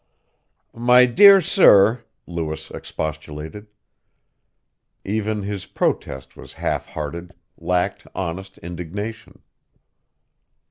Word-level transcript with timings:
"My 0.73 1.05
dear 1.05 1.39
sir," 1.41 2.03
Lewis 2.25 2.71
expostulated. 2.71 3.67
Even 5.05 5.43
his 5.43 5.67
protest 5.67 6.35
was 6.35 6.53
half 6.53 6.87
hearted, 6.87 7.33
lacked 7.55 8.07
honest 8.15 8.57
indignation. 8.57 9.43